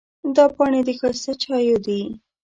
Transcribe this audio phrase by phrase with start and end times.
[0.35, 2.01] دا پاڼې د ښایسته چایو دي.